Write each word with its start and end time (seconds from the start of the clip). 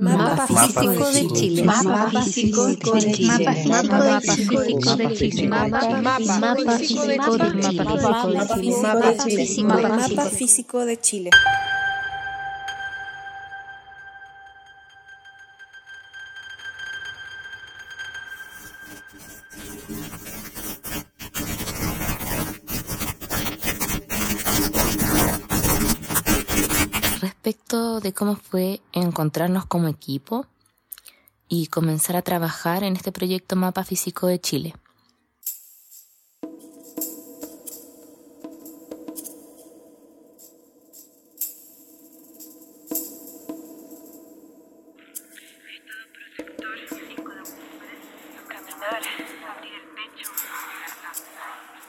Mapa 0.00 0.46
físico 0.46 1.10
de 1.10 1.28
Chile. 1.28 1.64
Mapa 1.64 2.22
físico 2.22 2.66
de 2.66 3.12
Chile. 3.12 3.66
Mapa 3.66 4.20
físico 4.20 4.60
de 4.62 4.78
Chile. 4.78 5.48
Mapa 5.48 5.90
físico 10.30 10.84
de 10.84 10.96
Chile. 11.00 11.30
Respecto 11.30 11.38
de 11.56 11.67
cómo 28.12 28.36
fue 28.36 28.80
encontrarnos 28.92 29.66
como 29.66 29.88
equipo 29.88 30.46
y 31.48 31.66
comenzar 31.68 32.16
a 32.16 32.22
trabajar 32.22 32.84
en 32.84 32.96
este 32.96 33.12
proyecto 33.12 33.56
Mapa 33.56 33.84
Físico 33.84 34.26
de 34.26 34.40
Chile. 34.40 34.74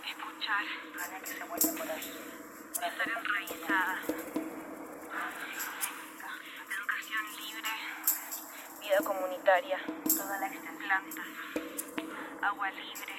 Escuchar, 0.09 0.65
que 1.21 1.27
se 1.27 1.43
vuelve 1.43 1.71
por 1.77 1.87
enraizada. 3.07 3.99
Vida 8.81 8.97
comunitaria, 9.03 9.77
toda 10.03 10.39
la 10.39 10.47
extensión 10.47 10.79
agua 12.41 12.71
libre, 12.71 13.13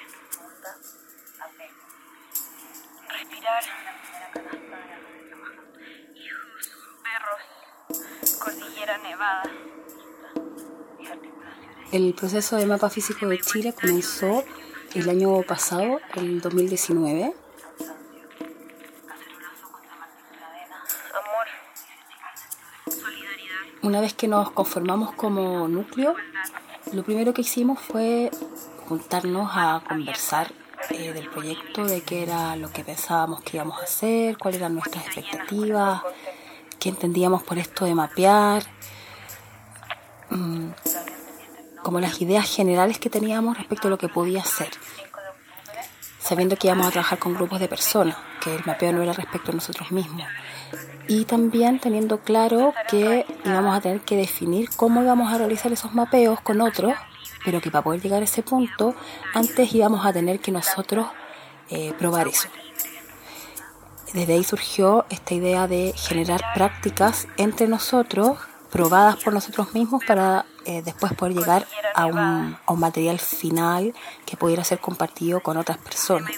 respirar, 3.08 3.62
hijos, 6.14 6.70
perros, 7.02 8.38
cordillera 8.38 8.98
nevada. 8.98 9.42
El 11.92 12.14
proceso 12.14 12.56
de 12.56 12.66
mapa 12.66 12.88
físico 12.88 13.26
de 13.26 13.38
Chile 13.38 13.72
comenzó 13.72 14.44
el 14.94 15.08
año 15.08 15.42
pasado, 15.42 16.00
el 16.16 16.40
2019. 16.40 17.34
Una 23.82 24.02
vez 24.02 24.12
que 24.12 24.28
nos 24.28 24.50
conformamos 24.50 25.12
como 25.12 25.66
núcleo, 25.66 26.14
lo 26.92 27.02
primero 27.02 27.32
que 27.32 27.40
hicimos 27.40 27.80
fue 27.80 28.30
juntarnos 28.86 29.50
a 29.54 29.82
conversar 29.88 30.52
eh, 30.90 31.14
del 31.14 31.30
proyecto, 31.30 31.84
de 31.84 32.02
qué 32.02 32.22
era 32.22 32.56
lo 32.56 32.70
que 32.70 32.84
pensábamos 32.84 33.40
que 33.40 33.56
íbamos 33.56 33.80
a 33.80 33.84
hacer, 33.84 34.36
cuáles 34.36 34.60
eran 34.60 34.74
nuestras 34.74 35.06
expectativas, 35.06 36.02
qué 36.78 36.90
entendíamos 36.90 37.42
por 37.42 37.56
esto 37.56 37.86
de 37.86 37.94
mapear, 37.94 38.64
mm, 40.28 40.68
como 41.82 42.00
las 42.00 42.20
ideas 42.20 42.54
generales 42.54 42.98
que 42.98 43.08
teníamos 43.08 43.56
respecto 43.56 43.88
a 43.88 43.90
lo 43.90 43.96
que 43.96 44.08
podía 44.08 44.44
ser, 44.44 44.70
sabiendo 46.18 46.56
que 46.56 46.66
íbamos 46.66 46.86
a 46.86 46.90
trabajar 46.90 47.18
con 47.18 47.32
grupos 47.32 47.60
de 47.60 47.68
personas, 47.68 48.16
que 48.42 48.56
el 48.56 48.64
mapeo 48.66 48.92
no 48.92 49.02
era 49.02 49.14
respecto 49.14 49.52
a 49.52 49.54
nosotros 49.54 49.90
mismos. 49.90 50.26
Y 51.10 51.24
también 51.24 51.80
teniendo 51.80 52.20
claro 52.20 52.72
que 52.88 53.26
íbamos 53.44 53.76
a 53.76 53.80
tener 53.80 54.00
que 54.02 54.14
definir 54.16 54.70
cómo 54.76 55.02
íbamos 55.02 55.32
a 55.32 55.38
realizar 55.38 55.72
esos 55.72 55.92
mapeos 55.92 56.40
con 56.40 56.60
otros, 56.60 56.94
pero 57.44 57.60
que 57.60 57.68
para 57.68 57.82
poder 57.82 58.00
llegar 58.00 58.22
a 58.22 58.26
ese 58.26 58.44
punto, 58.44 58.94
antes 59.34 59.74
íbamos 59.74 60.06
a 60.06 60.12
tener 60.12 60.38
que 60.38 60.52
nosotros 60.52 61.08
eh, 61.68 61.92
probar 61.98 62.28
eso. 62.28 62.46
Desde 64.12 64.34
ahí 64.34 64.44
surgió 64.44 65.04
esta 65.10 65.34
idea 65.34 65.66
de 65.66 65.94
generar 65.96 66.42
prácticas 66.54 67.26
entre 67.38 67.66
nosotros, 67.66 68.38
probadas 68.70 69.16
por 69.16 69.32
nosotros 69.32 69.74
mismos, 69.74 70.04
para 70.04 70.46
eh, 70.64 70.80
después 70.84 71.12
poder 71.14 71.34
llegar 71.34 71.66
a 71.92 72.06
un, 72.06 72.56
a 72.64 72.72
un 72.72 72.78
material 72.78 73.18
final 73.18 73.94
que 74.24 74.36
pudiera 74.36 74.62
ser 74.62 74.78
compartido 74.78 75.40
con 75.40 75.56
otras 75.56 75.78
personas. 75.78 76.30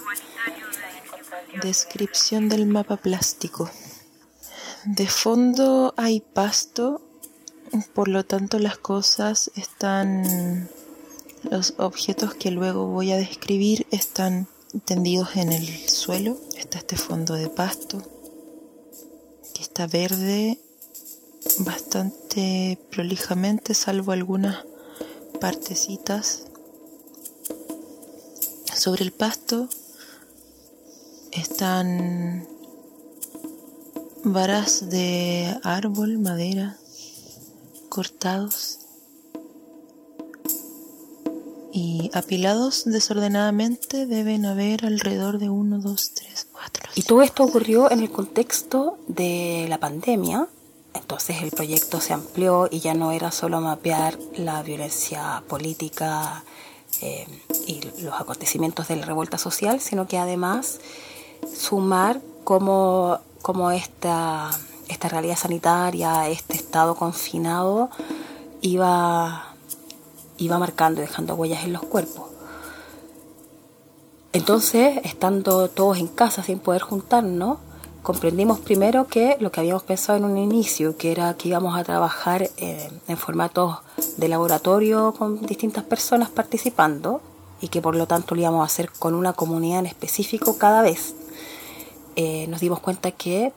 Descripción 1.62 2.48
del 2.48 2.64
mapa 2.64 2.96
plástico. 2.96 3.70
De 4.84 5.06
fondo 5.06 5.94
hay 5.96 6.20
pasto, 6.20 7.00
por 7.94 8.08
lo 8.08 8.24
tanto 8.24 8.58
las 8.58 8.78
cosas 8.78 9.52
están, 9.54 10.68
los 11.48 11.74
objetos 11.78 12.34
que 12.34 12.50
luego 12.50 12.86
voy 12.86 13.12
a 13.12 13.16
describir 13.16 13.86
están 13.92 14.48
tendidos 14.84 15.36
en 15.36 15.52
el 15.52 15.88
suelo. 15.88 16.36
Está 16.56 16.78
este 16.78 16.96
fondo 16.96 17.34
de 17.34 17.48
pasto, 17.48 18.02
que 19.54 19.62
está 19.62 19.86
verde 19.86 20.58
bastante 21.58 22.76
prolijamente, 22.90 23.74
salvo 23.74 24.10
algunas 24.10 24.64
partecitas. 25.40 26.46
Sobre 28.74 29.04
el 29.04 29.12
pasto 29.12 29.68
están 31.30 32.48
varas 34.24 34.88
de 34.88 35.56
árbol, 35.62 36.18
madera, 36.18 36.76
cortados 37.88 38.78
y 41.72 42.10
apilados 42.12 42.84
desordenadamente 42.84 44.06
deben 44.06 44.44
haber 44.46 44.84
alrededor 44.84 45.38
de 45.38 45.48
1, 45.48 45.78
2, 45.78 46.12
3, 46.14 46.46
4. 46.52 46.90
Y 46.94 47.02
todo 47.02 47.22
esto 47.22 47.44
ocurrió 47.44 47.90
en 47.90 48.00
el 48.00 48.10
contexto 48.10 48.98
de 49.08 49.66
la 49.68 49.78
pandemia. 49.78 50.46
Entonces 50.94 51.42
el 51.42 51.50
proyecto 51.50 52.00
se 52.00 52.12
amplió 52.12 52.68
y 52.70 52.80
ya 52.80 52.92
no 52.92 53.12
era 53.12 53.32
solo 53.32 53.60
mapear 53.62 54.18
la 54.36 54.62
violencia 54.62 55.42
política 55.48 56.44
eh, 57.00 57.26
y 57.66 57.80
los 58.02 58.20
acontecimientos 58.20 58.88
de 58.88 58.96
la 58.96 59.06
revuelta 59.06 59.38
social, 59.38 59.80
sino 59.80 60.06
que 60.06 60.18
además 60.18 60.80
sumar 61.54 62.20
cómo, 62.44 63.20
cómo 63.42 63.70
esta, 63.72 64.50
esta 64.88 65.08
realidad 65.08 65.36
sanitaria, 65.36 66.28
este 66.28 66.56
estado 66.56 66.94
confinado, 66.94 67.90
iba, 68.60 69.54
iba 70.38 70.58
marcando 70.58 71.00
y 71.00 71.06
dejando 71.06 71.34
huellas 71.34 71.64
en 71.64 71.72
los 71.72 71.82
cuerpos. 71.82 72.30
Entonces, 74.32 74.98
estando 75.04 75.68
todos 75.68 75.98
en 75.98 76.06
casa 76.06 76.42
sin 76.42 76.58
poder 76.58 76.80
juntarnos, 76.80 77.58
comprendimos 78.02 78.60
primero 78.60 79.06
que 79.06 79.36
lo 79.40 79.52
que 79.52 79.60
habíamos 79.60 79.82
pensado 79.82 80.16
en 80.18 80.24
un 80.24 80.38
inicio, 80.38 80.96
que 80.96 81.12
era 81.12 81.34
que 81.34 81.48
íbamos 81.48 81.76
a 81.76 81.84
trabajar 81.84 82.48
eh, 82.56 82.90
en 83.08 83.16
formatos 83.18 83.78
de 84.16 84.28
laboratorio 84.28 85.12
con 85.16 85.42
distintas 85.42 85.84
personas 85.84 86.30
participando 86.30 87.20
y 87.60 87.68
que 87.68 87.82
por 87.82 87.94
lo 87.94 88.06
tanto 88.06 88.34
lo 88.34 88.40
íbamos 88.40 88.62
a 88.62 88.66
hacer 88.66 88.90
con 88.98 89.14
una 89.14 89.34
comunidad 89.34 89.80
en 89.80 89.86
específico 89.86 90.56
cada 90.56 90.82
vez. 90.82 91.14
Eh, 92.16 92.46
nos 92.48 92.60
dimos 92.60 92.80
cuenta 92.80 93.10
que 93.10 93.52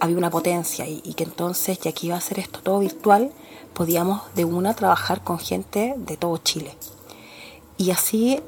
había 0.00 0.16
una 0.16 0.30
potencia 0.30 0.86
y, 0.86 1.00
y 1.04 1.14
que 1.14 1.24
entonces, 1.24 1.78
ya 1.80 1.92
que 1.92 2.06
iba 2.06 2.14
a 2.14 2.18
hacer 2.18 2.38
esto 2.38 2.60
todo 2.60 2.80
virtual, 2.80 3.32
podíamos 3.74 4.22
de 4.34 4.44
una 4.44 4.74
trabajar 4.74 5.22
con 5.22 5.38
gente 5.38 5.94
de 5.96 6.16
todo 6.16 6.38
Chile. 6.38 6.74
Y 7.78 7.90
así 7.90 8.40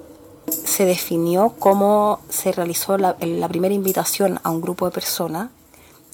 se 0.50 0.84
definió 0.84 1.54
cómo 1.58 2.20
se 2.28 2.52
realizó 2.52 2.96
la, 2.96 3.16
la, 3.20 3.48
primera 3.48 3.74
invitación 3.74 4.40
a 4.42 4.50
un 4.50 4.60
grupo 4.60 4.86
de 4.86 4.92
personas, 4.92 5.50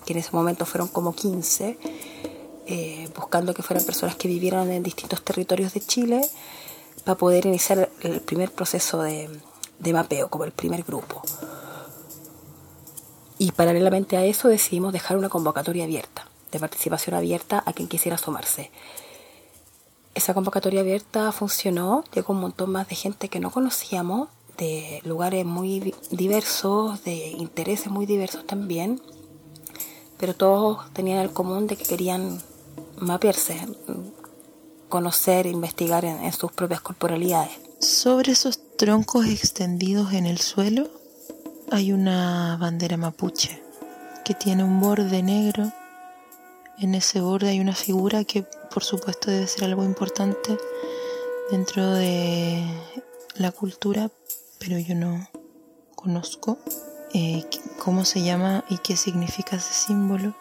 que 0.04 0.12
en 0.12 0.18
ese 0.18 0.30
momento 0.32 0.66
fueron 0.66 0.88
como 0.88 1.14
15, 1.14 1.78
eh, 2.66 3.08
buscando 3.14 3.54
que 3.54 3.62
fueran 3.62 3.84
personas 3.84 4.16
que 4.16 4.28
vivieran 4.28 4.70
en 4.70 4.82
distintos 4.82 5.22
territorios 5.22 5.74
de 5.74 5.80
Chile, 5.80 6.28
para 7.04 7.16
poder 7.16 7.46
iniciar 7.46 7.90
el 8.00 8.20
primer 8.20 8.50
proceso 8.50 9.02
de, 9.02 9.28
de 9.78 9.92
mapeo, 9.92 10.28
como 10.28 10.44
el 10.44 10.52
primer 10.52 10.82
grupo. 10.82 11.22
Y 13.38 13.52
paralelamente 13.52 14.16
a 14.16 14.24
eso 14.24 14.48
decidimos 14.48 14.92
dejar 14.92 15.16
una 15.16 15.28
convocatoria 15.28 15.84
abierta, 15.84 16.28
de 16.52 16.60
participación 16.60 17.16
abierta 17.16 17.62
a 17.66 17.72
quien 17.72 17.88
quisiera 17.88 18.18
sumarse. 18.18 18.70
Esa 20.14 20.34
convocatoria 20.34 20.80
abierta 20.80 21.32
funcionó, 21.32 22.04
llegó 22.14 22.32
un 22.34 22.40
montón 22.40 22.70
más 22.70 22.88
de 22.88 22.94
gente 22.94 23.28
que 23.28 23.40
no 23.40 23.50
conocíamos, 23.50 24.28
de 24.56 25.00
lugares 25.04 25.44
muy 25.44 25.94
diversos, 26.10 27.02
de 27.02 27.30
intereses 27.30 27.88
muy 27.88 28.06
diversos 28.06 28.46
también, 28.46 29.02
pero 30.16 30.34
todos 30.34 30.92
tenían 30.92 31.18
el 31.18 31.32
común 31.32 31.66
de 31.66 31.76
que 31.76 31.84
querían 31.84 32.40
mapearse, 32.98 33.60
conocer, 34.88 35.46
investigar 35.46 36.04
en, 36.04 36.22
en 36.22 36.32
sus 36.32 36.52
propias 36.52 36.80
corporalidades. 36.80 37.58
Sobre 37.80 38.30
esos 38.30 38.60
troncos 38.76 39.26
extendidos 39.26 40.12
en 40.12 40.26
el 40.26 40.38
suelo 40.38 40.88
hay 41.70 41.92
una 41.92 42.56
bandera 42.60 42.96
mapuche 42.96 43.62
que 44.24 44.34
tiene 44.34 44.64
un 44.64 44.80
borde 44.80 45.22
negro. 45.22 45.72
En 46.78 46.94
ese 46.94 47.20
borde 47.20 47.50
hay 47.50 47.60
una 47.60 47.74
figura 47.74 48.24
que 48.24 48.44
por 48.72 48.82
supuesto 48.84 49.30
debe 49.30 49.46
ser 49.46 49.64
algo 49.64 49.84
importante 49.84 50.58
dentro 51.50 51.90
de 51.92 52.64
la 53.36 53.52
cultura, 53.52 54.10
pero 54.58 54.78
yo 54.78 54.94
no 54.94 55.28
conozco 55.94 56.58
eh, 57.12 57.44
cómo 57.78 58.04
se 58.04 58.22
llama 58.22 58.64
y 58.68 58.78
qué 58.78 58.96
significa 58.96 59.56
ese 59.56 59.72
símbolo. 59.72 60.34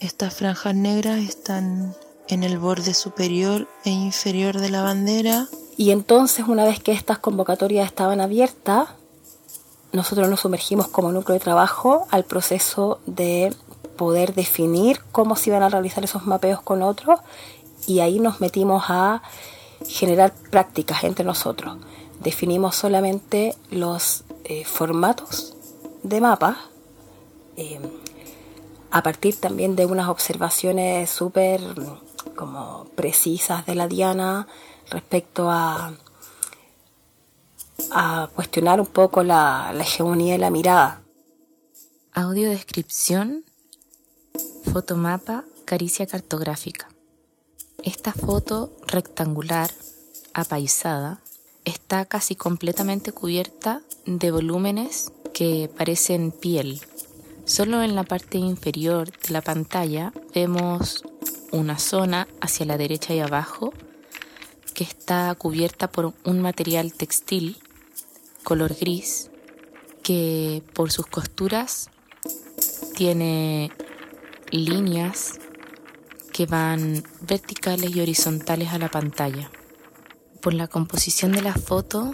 Estas 0.00 0.34
franjas 0.34 0.74
negras 0.74 1.18
están 1.20 1.94
en 2.28 2.42
el 2.42 2.58
borde 2.58 2.94
superior 2.94 3.68
e 3.84 3.90
inferior 3.90 4.58
de 4.58 4.70
la 4.70 4.82
bandera. 4.82 5.48
Y 5.76 5.90
entonces, 5.90 6.46
una 6.48 6.64
vez 6.64 6.80
que 6.80 6.92
estas 6.92 7.18
convocatorias 7.18 7.86
estaban 7.86 8.20
abiertas, 8.20 8.88
nosotros 9.96 10.28
nos 10.28 10.40
sumergimos 10.40 10.88
como 10.88 11.10
núcleo 11.10 11.34
de 11.34 11.40
trabajo 11.40 12.06
al 12.10 12.24
proceso 12.24 13.00
de 13.06 13.52
poder 13.96 14.34
definir 14.34 15.00
cómo 15.10 15.36
se 15.36 15.50
iban 15.50 15.62
a 15.62 15.70
realizar 15.70 16.04
esos 16.04 16.26
mapeos 16.26 16.60
con 16.60 16.82
otros 16.82 17.18
y 17.86 18.00
ahí 18.00 18.20
nos 18.20 18.40
metimos 18.40 18.84
a 18.88 19.22
generar 19.88 20.34
prácticas 20.50 21.02
entre 21.04 21.24
nosotros. 21.24 21.78
Definimos 22.20 22.76
solamente 22.76 23.54
los 23.70 24.24
eh, 24.44 24.64
formatos 24.64 25.56
de 26.02 26.20
mapas 26.20 26.58
eh, 27.56 27.80
a 28.90 29.02
partir 29.02 29.40
también 29.40 29.76
de 29.76 29.86
unas 29.86 30.08
observaciones 30.08 31.08
súper 31.08 31.60
como 32.36 32.86
precisas 32.94 33.64
de 33.64 33.74
la 33.74 33.88
Diana 33.88 34.46
respecto 34.90 35.50
a, 35.50 35.94
a 37.90 38.28
cuestionar 38.34 38.80
un 38.80 38.86
poco 38.86 39.22
la, 39.22 39.72
la 39.74 39.82
hegemonía 39.82 40.32
de 40.32 40.38
la 40.38 40.50
mirada. 40.50 41.02
Audiodescripción, 42.12 43.44
fotomapa, 44.72 45.44
caricia 45.64 46.06
cartográfica. 46.06 46.88
Esta 47.82 48.12
foto 48.12 48.72
rectangular, 48.86 49.70
apaisada, 50.32 51.20
está 51.64 52.04
casi 52.04 52.36
completamente 52.36 53.12
cubierta 53.12 53.82
de 54.06 54.30
volúmenes 54.30 55.12
que 55.34 55.70
parecen 55.76 56.32
piel. 56.32 56.80
Solo 57.44 57.82
en 57.82 57.94
la 57.94 58.04
parte 58.04 58.38
inferior 58.38 59.10
de 59.10 59.32
la 59.32 59.42
pantalla 59.42 60.12
vemos 60.34 61.04
una 61.52 61.78
zona 61.78 62.26
hacia 62.40 62.66
la 62.66 62.78
derecha 62.78 63.14
y 63.14 63.20
abajo 63.20 63.72
que 64.74 64.84
está 64.84 65.34
cubierta 65.34 65.88
por 65.88 66.12
un 66.24 66.40
material 66.40 66.92
textil 66.92 67.58
color 68.46 68.76
gris 68.78 69.28
que 70.04 70.62
por 70.72 70.92
sus 70.92 71.08
costuras 71.08 71.90
tiene 72.94 73.72
líneas 74.52 75.40
que 76.32 76.46
van 76.46 77.02
verticales 77.22 77.96
y 77.96 78.00
horizontales 78.00 78.68
a 78.68 78.78
la 78.78 78.88
pantalla. 78.88 79.50
Por 80.40 80.54
la 80.54 80.68
composición 80.68 81.32
de 81.32 81.42
la 81.42 81.54
foto 81.54 82.12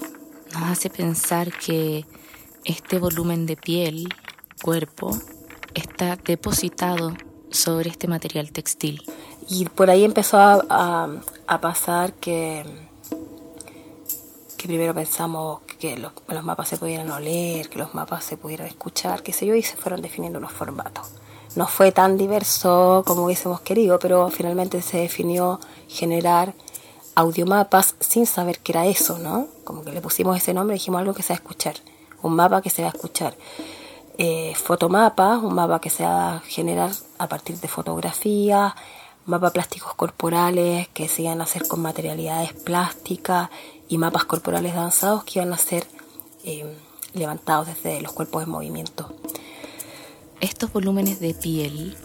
nos 0.54 0.62
hace 0.62 0.88
pensar 0.88 1.52
que 1.52 2.06
este 2.64 2.98
volumen 2.98 3.44
de 3.44 3.58
piel, 3.58 4.08
cuerpo, 4.62 5.10
está 5.74 6.16
depositado 6.16 7.14
sobre 7.50 7.90
este 7.90 8.08
material 8.08 8.52
textil. 8.52 9.02
Y 9.50 9.66
por 9.66 9.90
ahí 9.90 10.02
empezó 10.02 10.38
a, 10.38 11.20
pasar 11.60 12.14
que, 12.14 12.64
que 14.56 14.66
primero 14.66 14.94
pensamos 14.94 15.60
que 15.82 15.98
los, 15.98 16.44
mapas 16.44 16.68
se 16.68 16.76
pudieran 16.76 17.10
oler, 17.10 17.68
que 17.68 17.76
los 17.76 17.92
mapas 17.92 18.22
se 18.22 18.36
pudieran 18.36 18.68
escuchar, 18.68 19.24
qué 19.24 19.32
sé 19.32 19.46
yo, 19.46 19.56
y 19.56 19.64
se 19.64 19.76
fueron 19.76 20.00
definiendo 20.00 20.38
los 20.38 20.52
formatos 20.52 21.08
no 21.54 21.66
fue 21.66 21.92
tan 21.92 22.16
diverso 22.16 23.02
como 23.06 23.24
hubiésemos 23.24 23.60
querido, 23.60 23.98
pero 23.98 24.30
finalmente 24.30 24.80
se 24.80 24.96
definió 24.98 25.60
generar 25.86 26.54
audiomapas 27.14 27.94
sin 28.00 28.24
saber 28.24 28.60
qué 28.60 28.72
era 28.72 28.86
eso, 28.86 29.18
¿no? 29.18 29.48
Como 29.62 29.82
que 29.84 29.92
le 29.92 30.00
pusimos 30.00 30.34
ese 30.34 30.54
nombre 30.54 30.76
y 30.76 30.78
dijimos 30.78 31.00
algo 31.00 31.12
que 31.12 31.22
se 31.22 31.34
va 31.34 31.36
a 31.36 31.42
escuchar, 31.42 31.74
un 32.22 32.36
mapa 32.36 32.62
que 32.62 32.70
se 32.70 32.80
va 32.80 32.88
a 32.88 32.92
escuchar. 32.92 33.36
Eh, 34.16 34.54
fotomapa, 34.54 35.36
un 35.36 35.52
mapa 35.54 35.78
que 35.78 35.90
se 35.90 36.04
va 36.04 36.36
a 36.36 36.40
generar 36.40 36.92
a 37.18 37.28
partir 37.28 37.58
de 37.58 37.68
fotografías, 37.68 38.72
mapas 39.26 39.52
plásticos 39.52 39.94
corporales 39.94 40.88
que 40.88 41.08
se 41.08 41.22
iban 41.22 41.40
a 41.40 41.44
hacer 41.44 41.66
con 41.68 41.80
materialidades 41.80 42.52
plásticas 42.52 43.50
y 43.88 43.98
mapas 43.98 44.24
corporales 44.24 44.74
danzados 44.74 45.24
que 45.24 45.38
iban 45.38 45.52
a 45.52 45.58
ser 45.58 45.86
eh, 46.44 46.76
levantados 47.14 47.68
desde 47.68 48.00
los 48.00 48.12
cuerpos 48.12 48.42
en 48.42 48.50
movimiento. 48.50 49.14
Estos 50.40 50.72
volúmenes 50.72 51.20
de 51.20 51.34
piel 51.34 51.96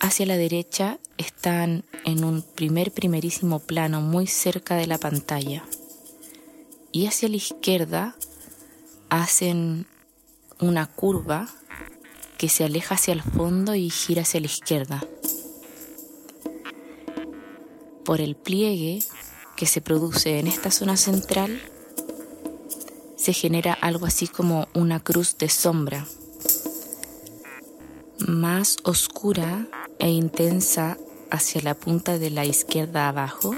hacia 0.00 0.26
la 0.26 0.36
derecha 0.36 0.98
están 1.16 1.84
en 2.04 2.24
un 2.24 2.42
primer 2.42 2.90
primerísimo 2.90 3.60
plano 3.60 4.00
muy 4.00 4.26
cerca 4.26 4.74
de 4.74 4.88
la 4.88 4.98
pantalla 4.98 5.64
y 6.90 7.06
hacia 7.06 7.28
la 7.28 7.36
izquierda 7.36 8.16
hacen 9.10 9.86
una 10.58 10.86
curva 10.86 11.48
que 12.36 12.48
se 12.48 12.64
aleja 12.64 12.96
hacia 12.96 13.14
el 13.14 13.22
fondo 13.22 13.74
y 13.74 13.88
gira 13.88 14.22
hacia 14.22 14.40
la 14.40 14.46
izquierda. 14.46 15.04
Por 18.04 18.20
el 18.20 18.34
pliegue 18.36 19.00
que 19.56 19.66
se 19.66 19.80
produce 19.80 20.38
en 20.38 20.46
esta 20.46 20.70
zona 20.70 20.96
central 20.96 21.60
se 23.16 23.32
genera 23.32 23.72
algo 23.72 24.06
así 24.06 24.26
como 24.26 24.66
una 24.74 24.98
cruz 25.00 25.38
de 25.38 25.48
sombra 25.48 26.06
más 28.26 28.76
oscura 28.84 29.66
e 29.98 30.10
intensa 30.10 30.98
hacia 31.30 31.62
la 31.62 31.74
punta 31.74 32.18
de 32.18 32.30
la 32.30 32.44
izquierda 32.44 33.08
abajo 33.08 33.54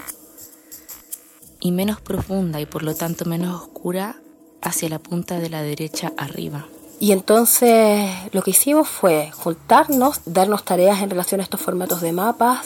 y 1.60 1.72
menos 1.72 2.00
profunda 2.00 2.60
y 2.60 2.66
por 2.66 2.82
lo 2.82 2.94
tanto 2.94 3.24
menos 3.24 3.62
oscura 3.62 4.20
hacia 4.62 4.88
la 4.88 4.98
punta 4.98 5.38
de 5.38 5.50
la 5.50 5.62
derecha 5.62 6.12
arriba. 6.16 6.66
Y 7.00 7.12
entonces 7.12 8.10
lo 8.32 8.42
que 8.42 8.52
hicimos 8.52 8.88
fue 8.88 9.30
juntarnos, 9.32 10.20
darnos 10.24 10.64
tareas 10.64 11.02
en 11.02 11.10
relación 11.10 11.40
a 11.40 11.44
estos 11.44 11.60
formatos 11.60 12.00
de 12.00 12.12
mapas 12.12 12.60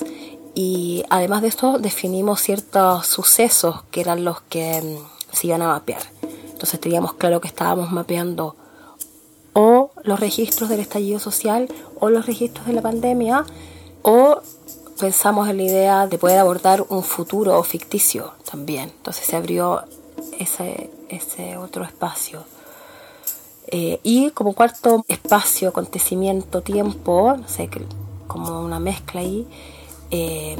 y 0.60 1.04
además 1.08 1.42
de 1.42 1.46
esto 1.46 1.78
definimos 1.78 2.40
ciertos 2.42 3.06
sucesos 3.06 3.84
que 3.92 4.00
eran 4.00 4.24
los 4.24 4.40
que 4.40 4.82
mm, 4.82 5.32
se 5.32 5.46
iban 5.46 5.62
a 5.62 5.68
mapear. 5.68 6.02
Entonces 6.50 6.80
teníamos 6.80 7.14
claro 7.14 7.40
que 7.40 7.46
estábamos 7.46 7.92
mapeando 7.92 8.56
o 9.52 9.92
los 10.02 10.18
registros 10.18 10.68
del 10.68 10.80
estallido 10.80 11.20
social 11.20 11.68
o 12.00 12.10
los 12.10 12.26
registros 12.26 12.66
de 12.66 12.72
la 12.72 12.82
pandemia 12.82 13.44
o 14.02 14.40
pensamos 14.98 15.48
en 15.48 15.58
la 15.58 15.62
idea 15.62 16.06
de 16.08 16.18
poder 16.18 16.40
abordar 16.40 16.84
un 16.88 17.04
futuro 17.04 17.62
ficticio 17.62 18.32
también. 18.50 18.88
Entonces 18.96 19.28
se 19.28 19.36
abrió 19.36 19.84
ese, 20.40 20.90
ese 21.08 21.56
otro 21.56 21.84
espacio. 21.84 22.42
Eh, 23.68 24.00
y 24.02 24.30
como 24.30 24.54
cuarto 24.54 25.04
espacio, 25.06 25.68
acontecimiento, 25.68 26.62
tiempo, 26.62 27.36
no 27.36 27.46
sé, 27.46 27.70
como 28.26 28.60
una 28.60 28.80
mezcla 28.80 29.20
ahí, 29.20 29.46
eh, 30.10 30.56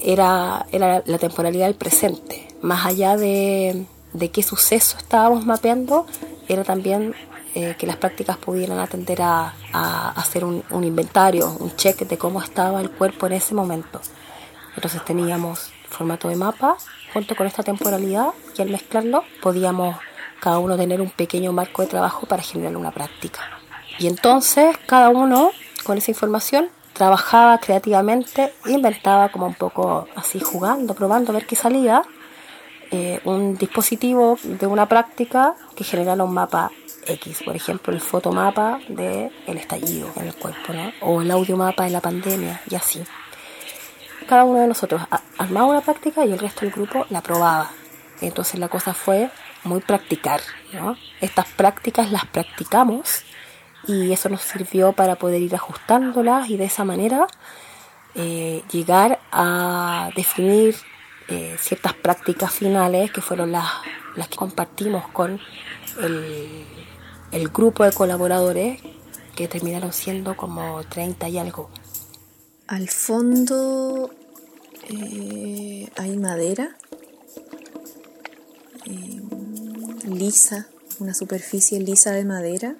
era, 0.00 0.66
era 0.72 1.02
la 1.06 1.18
temporalidad 1.18 1.66
del 1.66 1.76
presente. 1.76 2.48
Más 2.60 2.86
allá 2.86 3.16
de, 3.16 3.84
de 4.12 4.30
qué 4.30 4.42
suceso 4.42 4.96
estábamos 4.98 5.46
mapeando, 5.46 6.06
era 6.48 6.64
también 6.64 7.14
eh, 7.54 7.76
que 7.78 7.86
las 7.86 7.96
prácticas 7.96 8.38
pudieran 8.38 8.78
atender 8.78 9.20
a, 9.20 9.52
hacer 10.16 10.42
un, 10.42 10.64
inventario, 10.70 11.54
un 11.60 11.76
check 11.76 11.98
de 11.98 12.16
cómo 12.16 12.40
estaba 12.40 12.80
el 12.80 12.90
cuerpo 12.90 13.26
en 13.26 13.34
ese 13.34 13.54
momento. 13.54 14.00
Entonces 14.74 15.04
teníamos 15.04 15.70
formato 15.90 16.28
de 16.28 16.36
mapa 16.36 16.78
junto 17.12 17.36
con 17.36 17.46
esta 17.46 17.62
temporalidad 17.62 18.28
y 18.56 18.62
al 18.62 18.70
mezclarlo 18.70 19.24
podíamos 19.42 19.96
cada 20.40 20.58
uno 20.58 20.78
tener 20.78 21.02
un 21.02 21.10
pequeño 21.10 21.52
marco 21.52 21.82
de 21.82 21.88
trabajo 21.88 22.26
para 22.26 22.42
generar 22.42 22.74
una 22.74 22.90
práctica. 22.90 23.40
Y 23.98 24.06
entonces 24.06 24.74
cada 24.86 25.10
uno 25.10 25.50
con 25.84 25.98
esa 25.98 26.10
información 26.10 26.70
trabajaba 27.02 27.58
creativamente, 27.58 28.54
inventaba 28.66 29.28
como 29.30 29.46
un 29.48 29.54
poco 29.54 30.06
así 30.14 30.38
jugando, 30.38 30.94
probando 30.94 31.32
a 31.32 31.34
ver 31.34 31.46
qué 31.46 31.56
salía, 31.56 32.04
eh, 32.92 33.18
un 33.24 33.56
dispositivo 33.58 34.38
de 34.44 34.68
una 34.68 34.86
práctica 34.86 35.56
que 35.74 35.82
generara 35.82 36.22
un 36.22 36.32
mapa 36.32 36.70
X, 37.04 37.42
por 37.44 37.56
ejemplo, 37.56 37.92
el 37.92 38.00
fotomapa 38.00 38.78
del 38.88 39.32
el 39.48 39.56
estallido 39.56 40.10
en 40.14 40.28
el 40.28 40.34
cuerpo, 40.36 40.72
¿no? 40.72 40.92
o 41.00 41.22
el 41.22 41.30
audiomapa 41.32 41.82
de 41.82 41.90
la 41.90 42.00
pandemia, 42.00 42.60
y 42.70 42.76
así. 42.76 43.02
Cada 44.28 44.44
uno 44.44 44.60
de 44.60 44.68
nosotros 44.68 45.02
armaba 45.38 45.66
una 45.66 45.80
práctica 45.80 46.24
y 46.24 46.30
el 46.30 46.38
resto 46.38 46.60
del 46.60 46.70
grupo 46.70 47.06
la 47.10 47.20
probaba. 47.20 47.72
Entonces 48.20 48.60
la 48.60 48.68
cosa 48.68 48.94
fue 48.94 49.28
muy 49.64 49.80
practicar. 49.80 50.40
Estas 51.20 51.48
prácticas 51.48 52.12
las 52.12 52.26
practicamos 52.26 53.24
y 53.86 54.12
eso 54.12 54.28
nos 54.28 54.42
sirvió 54.42 54.92
para 54.92 55.16
poder 55.16 55.42
ir 55.42 55.54
ajustándolas 55.54 56.50
y 56.50 56.56
de 56.56 56.64
esa 56.64 56.84
manera 56.84 57.26
eh, 58.14 58.62
llegar 58.70 59.20
a 59.30 60.10
definir 60.14 60.76
eh, 61.28 61.56
ciertas 61.60 61.94
prácticas 61.94 62.52
finales 62.52 63.10
que 63.10 63.20
fueron 63.20 63.52
las, 63.52 63.70
las 64.16 64.28
que 64.28 64.36
compartimos 64.36 65.08
con 65.08 65.40
el, 66.00 66.66
el 67.32 67.48
grupo 67.48 67.84
de 67.84 67.92
colaboradores 67.92 68.80
que 69.34 69.48
terminaron 69.48 69.92
siendo 69.92 70.36
como 70.36 70.82
30 70.84 71.28
y 71.28 71.38
algo. 71.38 71.70
Al 72.66 72.88
fondo 72.88 74.10
eh, 74.88 75.88
hay 75.96 76.16
madera 76.16 76.76
eh, 78.86 79.22
lisa, 80.04 80.68
una 80.98 81.14
superficie 81.14 81.80
lisa 81.80 82.12
de 82.12 82.24
madera 82.24 82.76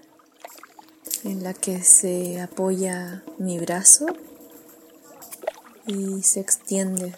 en 1.24 1.42
la 1.42 1.54
que 1.54 1.82
se 1.82 2.40
apoya 2.40 3.22
mi 3.38 3.58
brazo 3.58 4.06
y 5.86 6.22
se 6.22 6.40
extiende. 6.40 7.14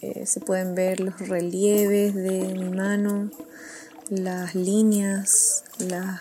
Eh, 0.00 0.26
se 0.26 0.40
pueden 0.40 0.74
ver 0.74 1.00
los 1.00 1.28
relieves 1.28 2.14
de 2.14 2.54
mi 2.54 2.68
mano, 2.68 3.30
las 4.08 4.54
líneas, 4.54 5.64
las, 5.78 6.20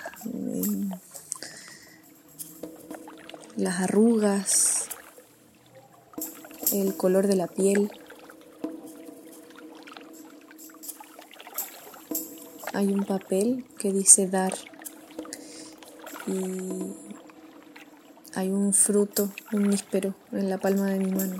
las 3.56 3.80
arrugas, 3.80 4.86
el 6.72 6.96
color 6.96 7.28
de 7.28 7.36
la 7.36 7.48
piel. 7.48 7.92
Hay 12.74 12.88
un 12.88 13.04
papel 13.04 13.66
que 13.78 13.92
dice 13.92 14.28
dar 14.28 14.54
y 16.28 16.94
hay 18.34 18.50
un 18.50 18.74
fruto, 18.74 19.32
un 19.52 19.64
níspero 19.64 20.16
en 20.32 20.50
la 20.50 20.58
palma 20.58 20.90
de 20.90 21.00
mi 21.00 21.12
mano. 21.12 21.40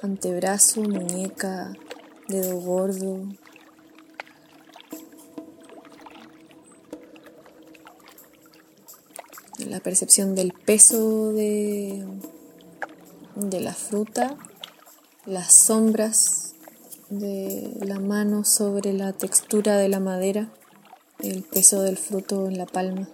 Antebrazo, 0.00 0.82
muñeca, 0.82 1.72
dedo 2.28 2.56
gordo, 2.60 3.26
la 9.58 9.80
percepción 9.80 10.34
del 10.34 10.52
peso 10.52 11.32
de, 11.32 12.04
de 13.34 13.60
la 13.60 13.74
fruta, 13.74 14.36
las 15.26 15.52
sombras 15.52 16.47
de 17.10 17.78
la 17.80 17.98
mano 17.98 18.44
sobre 18.44 18.92
la 18.92 19.12
textura 19.12 19.76
de 19.76 19.88
la 19.88 20.00
madera, 20.00 20.48
el 21.20 21.42
peso 21.42 21.82
del 21.82 21.96
fruto 21.96 22.48
en 22.48 22.58
la 22.58 22.66
palma, 22.66 23.08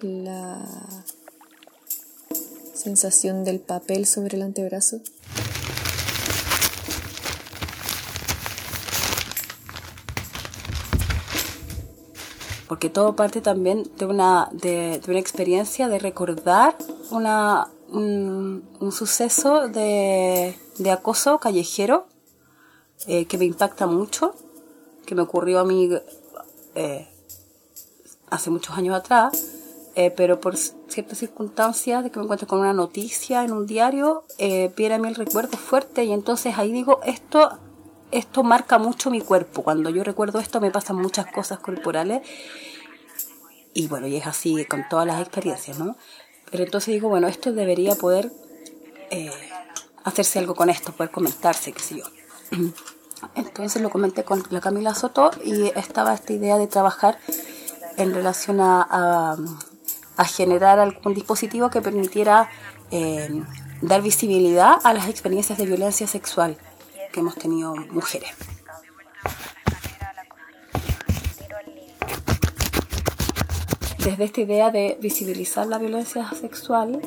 la 0.00 0.66
sensación 2.74 3.44
del 3.44 3.60
papel 3.60 4.06
sobre 4.06 4.36
el 4.36 4.42
antebrazo. 4.42 5.00
porque 12.68 12.90
todo 12.90 13.16
parte 13.16 13.40
también 13.40 13.84
de 13.98 14.06
una, 14.06 14.48
de, 14.52 15.00
una 15.08 15.18
experiencia 15.18 15.88
de 15.88 15.98
recordar 15.98 16.76
una, 17.10 17.68
un, 17.90 18.62
suceso 18.90 19.68
de, 19.68 20.54
acoso 20.90 21.38
callejero 21.38 22.06
eh, 23.06 23.26
que 23.26 23.38
me 23.38 23.44
impacta 23.44 23.86
mucho, 23.86 24.34
que 25.04 25.14
me 25.14 25.22
ocurrió 25.22 25.60
a 25.60 25.64
mí 25.64 25.90
eh, 26.74 27.08
hace 28.30 28.50
muchos 28.50 28.76
años 28.76 28.94
atrás, 28.94 29.46
eh, 29.94 30.10
pero 30.10 30.40
por 30.40 30.56
ciertas 30.56 31.18
circunstancias 31.18 32.04
de 32.04 32.10
que 32.10 32.18
me 32.18 32.24
encuentro 32.24 32.46
con 32.46 32.60
una 32.60 32.72
noticia 32.72 33.44
en 33.44 33.52
un 33.52 33.66
diario, 33.66 34.24
viene 34.38 34.94
a 34.94 34.98
mí 34.98 35.08
el 35.08 35.14
recuerdo 35.14 35.56
fuerte 35.56 36.04
y 36.04 36.12
entonces 36.12 36.58
ahí 36.58 36.72
digo, 36.72 37.00
esto 37.04 37.58
esto 38.10 38.42
marca 38.42 38.78
mucho 38.78 39.10
mi 39.10 39.20
cuerpo. 39.20 39.62
Cuando 39.62 39.90
yo 39.90 40.04
recuerdo 40.04 40.38
esto 40.38 40.60
me 40.60 40.70
pasan 40.70 40.96
muchas 40.96 41.26
cosas 41.26 41.58
corporales. 41.58 42.22
Y 43.74 43.88
bueno, 43.88 44.06
y 44.06 44.16
es 44.16 44.26
así 44.26 44.64
con 44.64 44.88
todas 44.88 45.06
las 45.06 45.20
experiencias, 45.20 45.78
¿no? 45.78 45.96
Pero 46.50 46.64
entonces 46.64 46.94
digo, 46.94 47.08
bueno, 47.08 47.28
esto 47.28 47.52
debería 47.52 47.94
poder 47.94 48.32
eh, 49.10 49.30
hacerse 50.04 50.38
algo 50.38 50.54
con 50.54 50.70
esto, 50.70 50.92
poder 50.92 51.10
comentarse, 51.10 51.72
qué 51.72 51.80
sé 51.80 51.98
yo. 51.98 52.04
Entonces 53.34 53.82
lo 53.82 53.90
comenté 53.90 54.24
con 54.24 54.42
la 54.50 54.60
Camila 54.60 54.94
Soto 54.94 55.30
y 55.44 55.68
estaba 55.78 56.14
esta 56.14 56.32
idea 56.32 56.58
de 56.58 56.66
trabajar 56.66 57.18
en 57.96 58.14
relación 58.14 58.60
a, 58.60 59.36
generar 60.26 60.78
algún 60.78 61.14
dispositivo 61.14 61.70
que 61.70 61.82
permitiera 61.82 62.48
eh, 62.90 63.42
dar 63.82 64.02
visibilidad 64.02 64.78
a 64.82 64.94
las 64.94 65.08
experiencias 65.08 65.58
de 65.58 65.66
violencia 65.66 66.06
sexual 66.06 66.56
que 67.12 67.20
hemos 67.20 67.34
tenido 67.36 67.74
mujeres. 67.90 68.30
Desde 73.98 74.24
esta 74.24 74.40
idea 74.40 74.70
de 74.70 74.98
visibilizar 75.00 75.66
la 75.66 75.78
violencia 75.78 76.30
sexual, 76.30 77.00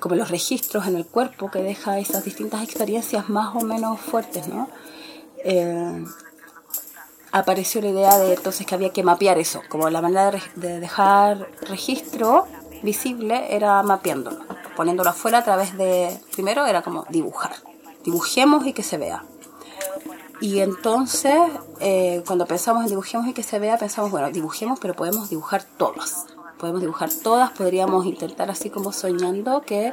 como 0.00 0.14
los 0.14 0.30
registros 0.30 0.86
en 0.86 0.96
el 0.96 1.06
cuerpo 1.06 1.50
que 1.50 1.62
deja 1.62 1.98
esas 1.98 2.24
distintas 2.24 2.62
experiencias 2.62 3.28
más 3.28 3.54
o 3.54 3.60
menos 3.60 4.00
fuertes, 4.00 4.48
¿no? 4.48 4.68
Eh, 5.44 6.04
apareció 7.32 7.80
la 7.80 7.88
idea 7.88 8.18
de 8.18 8.34
entonces 8.34 8.66
que 8.66 8.74
había 8.74 8.90
que 8.90 9.02
mapear 9.02 9.38
eso, 9.38 9.62
como 9.68 9.88
la 9.90 10.02
manera 10.02 10.30
de, 10.54 10.80
dejar 10.80 11.48
registro 11.62 12.46
visible 12.82 13.54
era 13.54 13.82
mapeándolo, 13.82 14.44
poniéndolo 14.76 15.10
afuera 15.10 15.38
a 15.38 15.44
través 15.44 15.76
de, 15.76 16.20
primero 16.32 16.66
era 16.66 16.82
como 16.82 17.06
dibujar, 17.08 17.52
dibujemos 18.04 18.66
y 18.66 18.72
que 18.72 18.82
se 18.82 18.98
vea. 18.98 19.24
Y 20.40 20.58
entonces, 20.58 21.38
eh, 21.78 22.22
cuando 22.26 22.46
pensamos 22.46 22.82
en 22.82 22.88
dibujemos 22.88 23.28
y 23.28 23.32
que 23.32 23.44
se 23.44 23.60
vea, 23.60 23.78
pensamos, 23.78 24.10
bueno, 24.10 24.28
dibujemos, 24.30 24.80
pero 24.80 24.94
podemos 24.94 25.30
dibujar 25.30 25.64
todas. 25.76 26.26
Podemos 26.62 26.80
dibujar 26.80 27.10
todas, 27.24 27.50
podríamos 27.50 28.06
intentar 28.06 28.48
así 28.48 28.70
como 28.70 28.92
soñando 28.92 29.62
que 29.62 29.90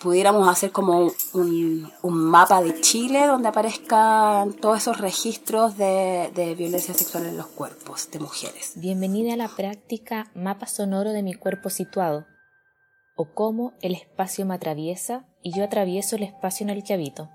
pudiéramos 0.00 0.48
hacer 0.48 0.72
como 0.72 1.12
un, 1.32 1.92
mapa 2.02 2.60
de 2.60 2.80
Chile 2.80 3.28
donde 3.28 3.48
aparezcan 3.48 4.52
todos 4.54 4.78
esos 4.78 4.98
registros 4.98 5.76
de, 5.76 6.32
de, 6.34 6.56
violencia 6.56 6.92
sexual 6.92 7.26
en 7.26 7.36
los 7.36 7.46
cuerpos 7.46 8.10
de 8.10 8.18
mujeres. 8.18 8.72
Bienvenida 8.74 9.34
a 9.34 9.36
la 9.36 9.46
práctica 9.46 10.28
Mapa 10.34 10.66
Sonoro 10.66 11.12
de 11.12 11.22
mi 11.22 11.34
cuerpo 11.34 11.70
situado, 11.70 12.26
o 13.14 13.32
cómo 13.32 13.74
el 13.80 13.94
espacio 13.94 14.44
me 14.44 14.54
atraviesa 14.54 15.28
y 15.40 15.52
yo 15.56 15.62
atravieso 15.62 16.16
el 16.16 16.24
espacio 16.24 16.64
en 16.64 16.70
el 16.70 16.82
que 16.82 16.94
habito. 16.94 17.30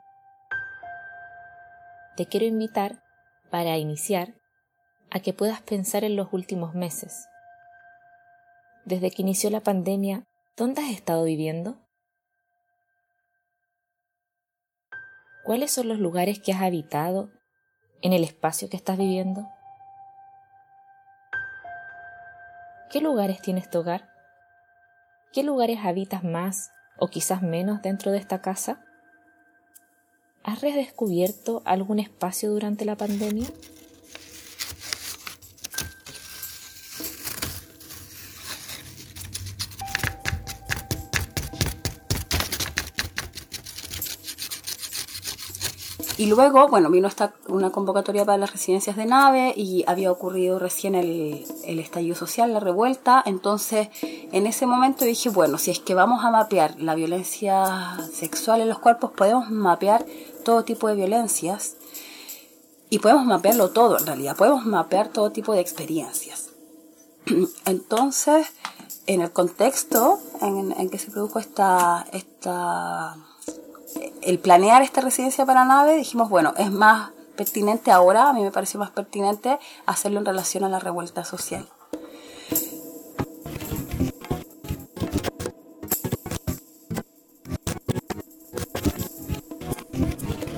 Te 2.17 2.25
quiero 2.25 2.45
invitar, 2.45 3.01
para 3.49 3.77
iniciar, 3.77 4.35
a 5.09 5.21
que 5.21 5.31
puedas 5.31 5.61
pensar 5.61 6.03
en 6.03 6.17
los 6.17 6.27
últimos 6.33 6.75
meses. 6.75 7.29
Desde 8.87 9.11
que 9.11 9.21
inició 9.21 9.49
la 9.49 9.59
pandemia, 9.59 10.23
¿dónde 10.55 10.81
has 10.81 10.91
estado 10.91 11.25
viviendo? 11.25 11.75
¿Cuáles 15.43 15.71
son 15.71 15.89
los 15.89 15.99
lugares 15.99 16.39
que 16.39 16.53
has 16.53 16.61
habitado 16.61 17.29
en 18.01 18.13
el 18.13 18.23
espacio 18.23 18.69
que 18.69 18.77
estás 18.77 18.97
viviendo? 18.97 19.45
¿Qué 22.89 23.01
lugares 23.01 23.41
tienes 23.41 23.69
tu 23.69 23.79
hogar? 23.79 24.07
¿Qué 25.33 25.43
lugares 25.43 25.79
habitas 25.83 26.23
más 26.23 26.71
o 26.97 27.09
quizás 27.09 27.41
menos 27.41 27.81
dentro 27.81 28.13
de 28.13 28.19
esta 28.19 28.39
casa? 28.39 28.85
¿Has 30.45 30.61
redescubierto 30.61 31.61
algún 31.65 31.99
espacio 31.99 32.51
durante 32.51 32.85
la 32.85 32.95
pandemia? 32.95 33.47
Y 46.17 46.25
luego, 46.25 46.67
bueno, 46.67 46.89
vino 46.89 47.07
esta, 47.07 47.35
una 47.47 47.69
convocatoria 47.69 48.25
para 48.25 48.39
las 48.39 48.51
residencias 48.51 48.95
de 48.95 49.05
nave 49.05 49.53
y 49.55 49.83
había 49.85 50.11
ocurrido 50.11 50.57
recién 50.57 50.95
el, 50.95 51.45
el 51.63 51.79
estallido 51.79 52.15
social, 52.15 52.53
la 52.53 52.59
revuelta. 52.59 53.21
Entonces, 53.23 53.89
en 54.01 54.47
ese 54.47 54.65
momento 54.65 55.05
dije, 55.05 55.29
bueno, 55.29 55.59
si 55.59 55.69
es 55.69 55.79
que 55.79 55.93
vamos 55.93 56.25
a 56.25 56.31
mapear 56.31 56.81
la 56.81 56.95
violencia 56.95 57.99
sexual 58.11 58.61
en 58.61 58.69
los 58.69 58.79
cuerpos, 58.79 59.11
podemos 59.11 59.51
mapear 59.51 60.07
todo 60.43 60.63
tipo 60.63 60.87
de 60.87 60.95
violencias 60.95 61.75
y 62.89 62.97
podemos 62.97 63.25
mapearlo 63.25 63.69
todo 63.69 63.99
en 63.99 64.07
realidad, 64.07 64.35
podemos 64.35 64.65
mapear 64.65 65.09
todo 65.09 65.31
tipo 65.31 65.53
de 65.53 65.59
experiencias. 65.59 66.49
Entonces, 67.65 68.47
en 69.05 69.21
el 69.21 69.31
contexto 69.31 70.19
en, 70.41 70.71
en 70.71 70.89
que 70.89 70.97
se 70.97 71.11
produjo 71.11 71.37
esta, 71.37 72.07
esta 72.11 73.17
el 74.21 74.39
planear 74.39 74.81
esta 74.81 75.01
residencia 75.01 75.45
para 75.45 75.65
nave, 75.65 75.95
dijimos, 75.95 76.29
bueno, 76.29 76.53
es 76.57 76.71
más 76.71 77.11
pertinente 77.35 77.91
ahora, 77.91 78.29
a 78.29 78.33
mí 78.33 78.41
me 78.41 78.51
pareció 78.51 78.79
más 78.79 78.91
pertinente 78.91 79.59
hacerlo 79.85 80.19
en 80.19 80.25
relación 80.25 80.63
a 80.63 80.69
la 80.69 80.79
revuelta 80.79 81.23
social. 81.23 81.67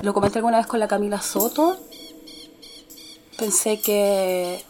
Lo 0.02 0.14
comenté 0.14 0.38
alguna 0.38 0.56
vez 0.56 0.66
con 0.66 0.80
la 0.80 0.88
Camila 0.88 1.20
Soto. 1.20 1.76
Pensé 3.38 3.80
que 3.80 4.64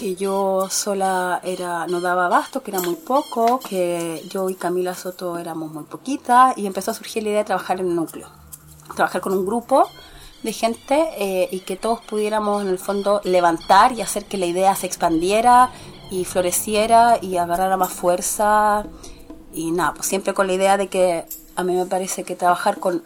que 0.00 0.16
yo 0.16 0.66
sola 0.70 1.42
era 1.44 1.86
no 1.86 2.00
daba 2.00 2.24
abasto, 2.24 2.62
que 2.62 2.70
era 2.70 2.80
muy 2.80 2.94
poco, 2.94 3.60
que 3.60 4.22
yo 4.30 4.48
y 4.48 4.54
Camila 4.54 4.94
Soto 4.94 5.36
éramos 5.36 5.72
muy 5.72 5.84
poquitas 5.84 6.56
y 6.56 6.64
empezó 6.64 6.92
a 6.92 6.94
surgir 6.94 7.22
la 7.22 7.28
idea 7.28 7.38
de 7.40 7.44
trabajar 7.44 7.80
en 7.80 7.88
el 7.88 7.96
núcleo, 7.96 8.26
trabajar 8.96 9.20
con 9.20 9.34
un 9.34 9.44
grupo 9.44 9.86
de 10.42 10.54
gente 10.54 11.10
eh, 11.18 11.50
y 11.52 11.60
que 11.60 11.76
todos 11.76 12.00
pudiéramos 12.00 12.62
en 12.62 12.68
el 12.68 12.78
fondo 12.78 13.20
levantar 13.24 13.92
y 13.92 14.00
hacer 14.00 14.24
que 14.24 14.38
la 14.38 14.46
idea 14.46 14.74
se 14.74 14.86
expandiera 14.86 15.70
y 16.10 16.24
floreciera 16.24 17.18
y 17.20 17.36
agarrara 17.36 17.76
más 17.76 17.92
fuerza. 17.92 18.86
Y 19.52 19.70
nada, 19.70 19.92
pues 19.92 20.06
siempre 20.06 20.32
con 20.32 20.46
la 20.46 20.54
idea 20.54 20.78
de 20.78 20.88
que 20.88 21.26
a 21.56 21.62
mí 21.62 21.74
me 21.74 21.84
parece 21.84 22.24
que 22.24 22.36
trabajar 22.36 22.80
con, 22.80 23.02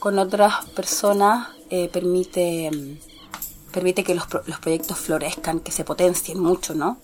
con 0.00 0.18
otras 0.18 0.66
personas 0.76 1.48
eh, 1.70 1.88
permite, 1.90 2.98
permite 3.74 4.04
que 4.04 4.14
los, 4.14 4.26
los 4.46 4.60
proyectos 4.60 4.98
florezcan, 4.98 5.58
que 5.58 5.72
se 5.72 5.84
potencien 5.84 6.38
mucho, 6.38 6.74
¿no? 6.74 6.98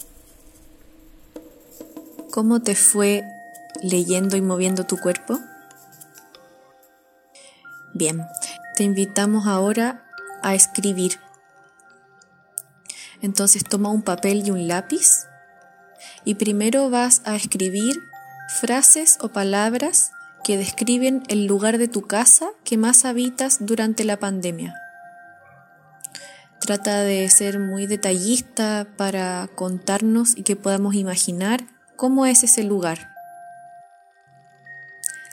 ¿Cómo 2.31 2.63
te 2.63 2.77
fue 2.77 3.25
leyendo 3.83 4.37
y 4.37 4.41
moviendo 4.41 4.85
tu 4.85 4.97
cuerpo? 4.97 5.41
Bien, 7.93 8.25
te 8.77 8.85
invitamos 8.85 9.49
ahora 9.49 10.07
a 10.43 10.55
escribir. 10.55 11.19
Entonces 13.21 13.65
toma 13.65 13.91
un 13.91 14.03
papel 14.03 14.47
y 14.47 14.53
un 14.53 14.69
lápiz 14.69 15.27
y 16.25 16.37
primero 16.37 16.89
vas 16.89 17.21
a 17.25 17.35
escribir 17.35 17.97
frases 18.61 19.19
o 19.21 19.29
palabras 19.29 20.13
que 20.45 20.57
describen 20.57 21.25
el 21.29 21.47
lugar 21.47 21.79
de 21.79 21.89
tu 21.89 22.03
casa 22.03 22.51
que 22.63 22.79
más 22.79 23.05
habitas 23.05 23.59
durante 23.61 24.05
la 24.05 24.19
pandemia. 24.19 24.75
Trata 26.71 27.03
de 27.03 27.29
ser 27.31 27.59
muy 27.59 27.87
detallista 27.89 28.87
para 28.97 29.51
contarnos 29.57 30.39
y 30.39 30.45
que 30.45 30.55
podamos 30.55 30.95
imaginar 30.95 31.65
cómo 31.97 32.27
es 32.27 32.45
ese 32.45 32.63
lugar. 32.63 33.11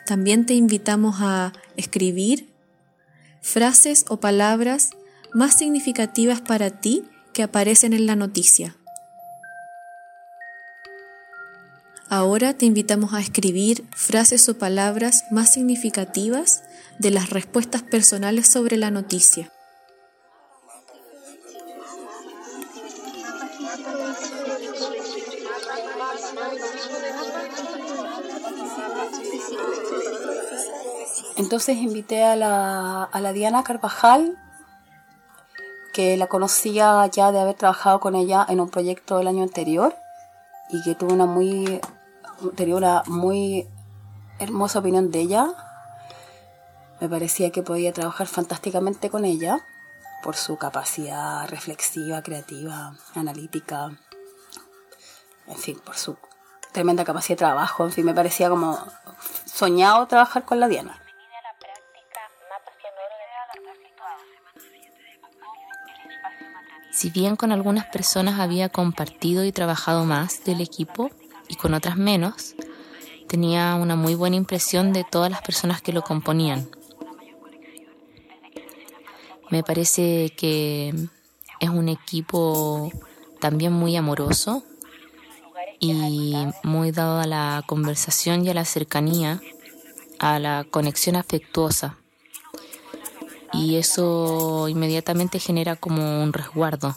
También 0.08 0.48
te 0.48 0.56
invitamos 0.56 1.18
a 1.20 1.54
escribir 1.76 2.52
frases 3.40 4.04
o 4.10 4.20
palabras 4.20 4.90
más 5.32 5.56
significativas 5.56 6.42
para 6.42 6.72
ti 6.72 7.04
que 7.34 7.44
aparecen 7.44 7.94
en 7.94 8.08
la 8.08 8.16
noticia. 8.16 8.76
Ahora 12.10 12.56
te 12.56 12.66
invitamos 12.66 13.14
a 13.14 13.20
escribir 13.20 13.86
frases 13.96 14.50
o 14.50 14.58
palabras 14.58 15.26
más 15.30 15.54
significativas 15.54 16.64
de 16.98 17.12
las 17.12 17.30
respuestas 17.30 17.84
personales 17.84 18.48
sobre 18.48 18.76
la 18.76 18.90
noticia. 18.90 19.52
Entonces 31.38 31.78
invité 31.78 32.24
a 32.24 32.36
la, 32.36 33.04
a 33.04 33.22
la 33.22 33.32
Diana 33.32 33.64
Carvajal, 33.64 34.38
que 35.94 36.18
la 36.18 36.28
conocía 36.28 37.06
ya 37.08 37.32
de 37.32 37.40
haber 37.40 37.56
trabajado 37.56 38.00
con 38.00 38.16
ella 38.16 38.46
en 38.50 38.60
un 38.60 38.70
proyecto 38.70 39.18
del 39.18 39.28
año 39.28 39.44
anterior 39.44 39.96
y 40.70 40.84
que 40.84 40.96
tuvo 40.96 41.14
una 41.14 41.26
muy 41.26 41.80
tenía 42.56 42.76
una 42.76 43.04
muy 43.08 43.68
hermosa 44.40 44.80
opinión 44.80 45.12
de 45.12 45.20
ella. 45.20 45.48
Me 47.00 47.10
parecía 47.10 47.52
que 47.52 47.64
podía 47.64 47.94
trabajar 47.94 48.28
fantásticamente 48.28 49.10
con 49.10 49.26
ella 49.26 49.60
por 50.24 50.36
su 50.36 50.58
capacidad 50.58 51.48
reflexiva, 51.50 52.22
creativa, 52.22 52.94
analítica, 53.16 53.92
en 55.48 55.58
fin, 55.58 55.80
por 55.86 55.96
su 55.96 56.18
tremenda 56.72 57.06
capacidad 57.06 57.38
de 57.38 57.46
trabajo, 57.46 57.86
en 57.86 57.92
fin, 57.92 58.06
me 58.06 58.14
parecía 58.14 58.50
como 58.50 58.78
soñado 59.46 60.08
trabajar 60.08 60.44
con 60.44 60.60
la 60.60 60.68
Diana. 60.68 61.00
Si 66.98 67.12
bien 67.12 67.36
con 67.36 67.52
algunas 67.52 67.86
personas 67.86 68.40
había 68.40 68.70
compartido 68.70 69.46
y 69.46 69.52
trabajado 69.52 70.04
más 70.04 70.44
del 70.46 70.62
equipo, 70.62 71.12
y 71.48 71.54
con 71.54 71.76
otras 71.76 71.96
menos, 71.96 72.56
tenía 73.28 73.76
una 73.76 73.96
muy 73.96 74.16
buena 74.16 74.36
impresión 74.36 74.94
de 74.94 75.04
todas 75.04 75.30
las 75.30 75.44
personas 75.44 75.80
que 75.80 75.94
lo 75.94 76.02
componían. 76.02 76.68
Me 79.52 79.62
parece 79.62 80.34
que 80.36 80.92
es 81.60 81.70
un 81.70 81.88
equipo 81.88 82.92
también 83.40 83.74
muy 83.74 83.96
amoroso 83.96 84.64
y 85.80 86.34
muy 86.64 86.90
dado 86.90 87.20
a 87.20 87.28
la 87.28 87.64
conversación 87.68 88.44
y 88.44 88.50
a 88.50 88.56
la 88.56 88.66
cercanía, 88.66 89.40
a 90.18 90.40
la 90.40 90.66
conexión 90.72 91.16
afectuosa. 91.16 91.96
Y 93.54 93.76
eso 93.78 94.68
inmediatamente 94.68 95.40
genera 95.40 95.76
como 95.76 96.24
un 96.24 96.34
resguardo 96.34 96.96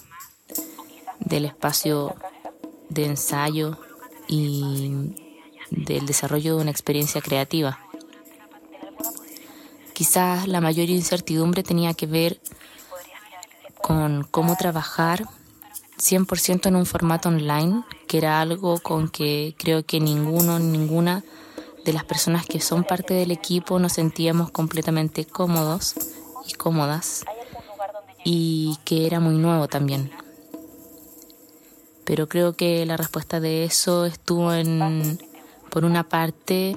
del 1.18 1.44
espacio 1.44 2.16
de 2.88 3.06
ensayo 3.06 3.78
y 4.28 5.14
del 5.70 6.06
desarrollo 6.06 6.56
de 6.56 6.62
una 6.62 6.70
experiencia 6.70 7.20
creativa. 7.20 7.78
Quizás 9.92 10.48
la 10.48 10.60
mayor 10.60 10.88
incertidumbre 10.88 11.62
tenía 11.62 11.94
que 11.94 12.06
ver 12.06 12.40
con 13.82 14.26
cómo 14.30 14.56
trabajar 14.56 15.26
100% 15.98 16.66
en 16.66 16.76
un 16.76 16.86
formato 16.86 17.28
online, 17.28 17.84
que 18.06 18.18
era 18.18 18.40
algo 18.40 18.78
con 18.80 19.08
que 19.08 19.54
creo 19.58 19.84
que 19.84 20.00
ninguno, 20.00 20.58
ninguna 20.58 21.22
de 21.84 21.92
las 21.92 22.04
personas 22.04 22.46
que 22.46 22.60
son 22.60 22.84
parte 22.84 23.14
del 23.14 23.30
equipo 23.30 23.78
nos 23.78 23.94
sentíamos 23.94 24.50
completamente 24.50 25.24
cómodos 25.24 25.94
y 26.50 26.54
cómodas 26.54 27.24
y 28.24 28.76
que 28.84 29.06
era 29.06 29.20
muy 29.20 29.34
nuevo 29.34 29.68
también 29.68 30.10
pero 32.10 32.28
creo 32.28 32.54
que 32.54 32.84
la 32.86 32.96
respuesta 32.96 33.38
de 33.38 33.62
eso 33.62 34.04
estuvo 34.04 34.52
en, 34.52 35.16
por 35.70 35.84
una 35.84 36.08
parte, 36.08 36.74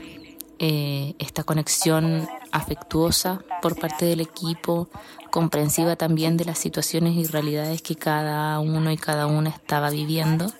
eh, 0.59 1.15
esta 1.17 1.43
conexión 1.43 2.29
afectuosa 2.51 3.43
por 3.59 3.75
parte 3.79 4.05
del 4.05 4.21
equipo, 4.21 4.89
comprensiva 5.31 5.95
también 5.95 6.37
de 6.37 6.45
las 6.45 6.59
situaciones 6.59 7.15
y 7.15 7.25
realidades 7.25 7.81
que 7.81 7.95
cada 7.95 8.59
uno 8.59 8.91
y 8.91 8.97
cada 8.97 9.25
una 9.25 9.49
estaba 9.49 9.89
viviendo. 9.89 10.53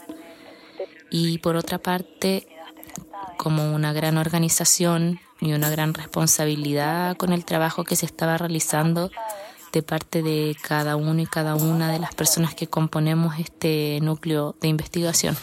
Y 1.12 1.38
por 1.38 1.56
otra 1.56 1.78
parte, 1.78 2.48
como 3.38 3.76
una 3.76 3.94
gran 3.94 4.18
organización 4.18 5.20
y 5.44 5.54
una 5.54 5.70
gran 5.70 5.94
responsabilidad 5.94 7.18
con 7.18 7.34
el 7.34 7.44
trabajo 7.44 7.84
que 7.84 7.96
se 7.96 8.06
estaba 8.06 8.38
realizando 8.38 9.12
de 9.74 9.84
parte 9.84 10.22
de 10.22 10.56
cada 10.62 10.96
uno 10.96 11.22
y 11.22 11.26
cada 11.26 11.56
una 11.56 11.92
de 11.92 12.00
las 12.00 12.14
personas 12.14 12.56
que 12.56 12.68
componemos 12.68 13.40
este 13.40 14.00
núcleo 14.02 14.56
de 14.62 14.68
investigación. 14.70 15.36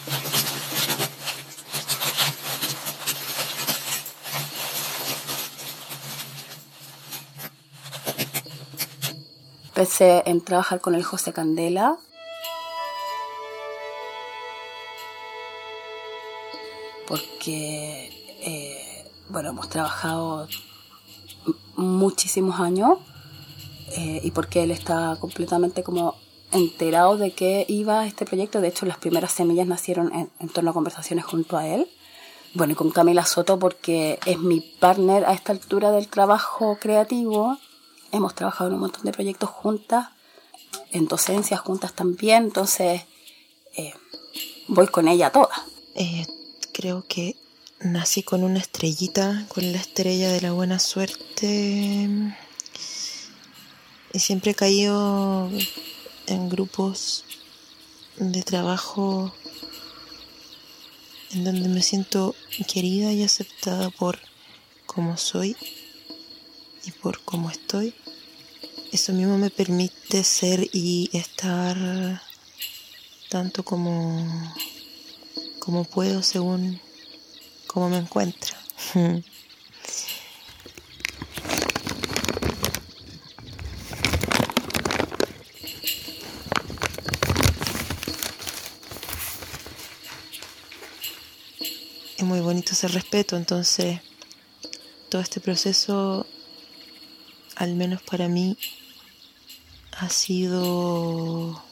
Empecé 9.67 10.23
en 10.25 10.41
trabajar 10.41 10.81
con 10.81 10.95
el 10.95 11.03
José 11.03 11.33
Candela. 11.33 11.97
Porque, 17.07 18.09
eh, 18.41 18.80
bueno, 19.31 19.49
hemos 19.49 19.69
trabajado 19.69 20.47
muchísimos 21.75 22.59
años 22.59 22.99
eh, 23.97 24.21
y 24.23 24.31
porque 24.31 24.63
él 24.63 24.71
está 24.71 25.17
completamente 25.19 25.83
como 25.83 26.15
enterado 26.51 27.17
de 27.17 27.31
que 27.31 27.65
iba 27.67 28.05
este 28.05 28.25
proyecto. 28.25 28.61
De 28.61 28.67
hecho, 28.67 28.85
las 28.85 28.97
primeras 28.97 29.31
semillas 29.31 29.67
nacieron 29.67 30.29
en, 30.39 30.49
torno 30.49 30.71
a 30.71 30.73
conversaciones 30.73 31.25
junto 31.25 31.57
a 31.57 31.67
él. 31.67 31.87
Bueno, 32.53 32.73
y 32.73 32.75
con 32.75 32.91
Camila 32.91 33.25
Soto 33.25 33.57
porque 33.57 34.19
es 34.25 34.37
mi 34.37 34.59
partner 34.59 35.25
a 35.25 35.33
esta 35.33 35.53
altura 35.53 35.91
del 35.91 36.09
trabajo 36.09 36.77
creativo. 36.79 37.57
Hemos 38.11 38.35
trabajado 38.35 38.69
en 38.69 38.73
un 38.75 38.81
montón 38.81 39.03
de 39.05 39.13
proyectos 39.13 39.49
juntas, 39.49 40.09
en 40.91 41.07
docencias 41.07 41.61
juntas 41.61 41.93
también, 41.93 42.43
entonces 42.43 43.03
eh, 43.77 43.93
voy 44.67 44.87
con 44.87 45.07
ella 45.07 45.31
toda. 45.31 45.65
Eh, 45.95 46.27
creo 46.73 47.05
que 47.07 47.37
nací 47.83 48.21
con 48.21 48.43
una 48.43 48.59
estrellita, 48.59 49.45
con 49.47 49.71
la 49.71 49.79
estrella 49.79 50.31
de 50.31 50.41
la 50.41 50.51
buena 50.51 50.77
suerte 50.77 52.07
y 54.13 54.19
siempre 54.19 54.51
he 54.51 54.55
caído 54.55 55.49
en 56.27 56.49
grupos 56.49 57.23
de 58.17 58.43
trabajo 58.43 59.33
en 61.31 61.43
donde 61.43 61.69
me 61.69 61.81
siento 61.81 62.35
querida 62.71 63.11
y 63.13 63.23
aceptada 63.23 63.89
por 63.89 64.19
como 64.85 65.17
soy 65.17 65.55
y 66.85 66.91
por 66.91 67.23
cómo 67.23 67.49
estoy. 67.49 67.95
Eso 68.91 69.13
mismo 69.13 69.37
me 69.37 69.49
permite 69.49 70.23
ser 70.23 70.67
y 70.73 71.09
estar 71.13 72.21
tanto 73.29 73.63
como, 73.63 74.53
como 75.59 75.85
puedo 75.85 76.21
según 76.21 76.81
cómo 77.71 77.89
me 77.89 77.97
encuentro. 77.97 78.55
Es 92.17 92.27
muy 92.27 92.39
bonito 92.39 92.73
ese 92.73 92.87
respeto, 92.87 93.35
entonces 93.35 93.99
todo 95.09 95.23
este 95.23 95.39
proceso, 95.39 96.27
al 97.55 97.73
menos 97.73 98.03
para 98.03 98.27
mí, 98.27 98.57
ha 99.97 100.07
sido 100.07 101.63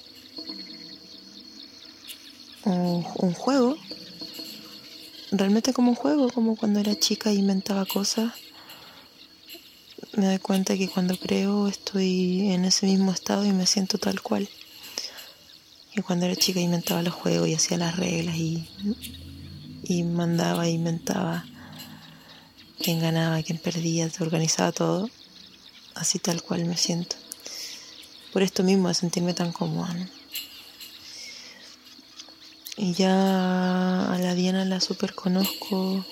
un, 2.65 3.05
un 3.15 3.33
juego 3.35 3.77
realmente 5.31 5.73
como 5.73 5.91
un 5.91 5.95
juego, 5.95 6.29
como 6.29 6.55
cuando 6.55 6.79
era 6.79 6.97
chica 6.97 7.29
e 7.29 7.35
inventaba 7.35 7.85
cosas. 7.85 8.33
Me 10.13 10.25
doy 10.25 10.39
cuenta 10.39 10.77
que 10.77 10.89
cuando 10.89 11.17
creo 11.17 11.67
estoy 11.67 12.51
en 12.51 12.65
ese 12.65 12.87
mismo 12.87 13.11
estado 13.11 13.45
y 13.45 13.51
me 13.51 13.65
siento 13.65 13.97
tal 13.97 14.21
cual. 14.21 14.49
Y 15.95 16.01
cuando 16.01 16.25
era 16.25 16.35
chica 16.35 16.59
inventaba 16.59 17.01
los 17.01 17.13
juegos 17.13 17.47
y 17.47 17.55
hacía 17.55 17.77
las 17.77 17.95
reglas 17.97 18.35
y, 18.35 18.67
y 19.83 20.03
mandaba 20.03 20.67
inventaba 20.67 21.45
quién 22.79 22.99
ganaba, 22.99 23.41
quién 23.43 23.57
perdía, 23.57 24.09
te 24.09 24.23
organizaba 24.23 24.71
todo. 24.71 25.09
Así 25.95 26.17
tal 26.19 26.41
cual 26.41 26.65
me 26.65 26.77
siento. 26.77 27.15
Por 28.31 28.41
esto 28.41 28.63
mismo 28.63 28.87
de 28.87 28.93
sentirme 28.93 29.33
tan 29.33 29.51
cómoda. 29.51 29.95
Y 32.81 32.93
ya 32.93 34.13
a 34.13 34.17
la 34.19 34.33
Diana 34.35 34.63
la 34.63 34.79
super 34.79 35.13
conozco 35.13 36.05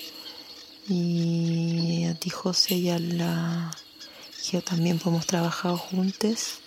y 0.90 2.04
a 2.04 2.14
ti 2.14 2.30
José 2.30 2.76
y 2.76 2.90
a 2.90 3.00
la 3.00 3.72
Geo 4.42 4.62
también 4.62 5.00
hemos 5.06 5.26
trabajado 5.26 5.78
juntos. 5.78 6.60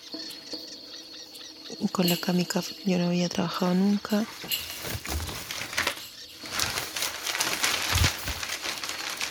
Con 1.91 2.09
la 2.09 2.17
Kamika 2.17 2.63
yo 2.83 2.97
no 2.97 3.09
había 3.09 3.29
trabajado 3.29 3.75
nunca. 3.75 4.25